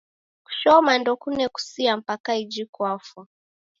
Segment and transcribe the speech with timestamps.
[0.45, 3.27] Kushoma ndokune kusia mpaka iji kwafa